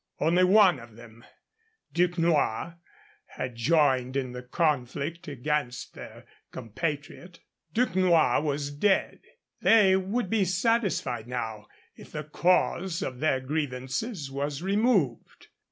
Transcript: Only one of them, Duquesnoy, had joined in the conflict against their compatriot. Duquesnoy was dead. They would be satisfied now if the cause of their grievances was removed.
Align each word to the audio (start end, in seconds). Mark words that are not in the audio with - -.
Only 0.19 0.43
one 0.43 0.79
of 0.79 0.95
them, 0.95 1.23
Duquesnoy, 1.93 2.73
had 3.25 3.55
joined 3.55 4.17
in 4.17 4.31
the 4.31 4.41
conflict 4.41 5.27
against 5.27 5.93
their 5.93 6.25
compatriot. 6.51 7.39
Duquesnoy 7.75 8.41
was 8.41 8.71
dead. 8.71 9.19
They 9.61 9.95
would 9.95 10.27
be 10.27 10.43
satisfied 10.43 11.27
now 11.27 11.67
if 11.95 12.13
the 12.13 12.23
cause 12.23 13.03
of 13.03 13.19
their 13.19 13.39
grievances 13.41 14.31
was 14.31 14.63
removed. 14.63 15.49